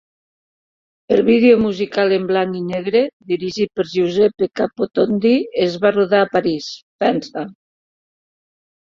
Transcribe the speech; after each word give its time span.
El 1.17 1.19
vídeo 1.27 1.59
musical 1.65 2.15
en 2.17 2.25
blanc 2.31 2.57
i 2.61 2.63
negre, 2.71 3.03
dirigit 3.35 3.73
per 3.81 3.87
Giuseppe 3.93 4.51
Capotondi, 4.63 5.37
es 5.69 5.81
va 5.87 5.95
rodar 6.01 6.27
a 6.27 6.35
París, 6.37 6.75
França. 7.03 7.51